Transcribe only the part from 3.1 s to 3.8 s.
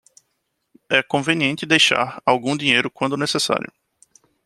necessário.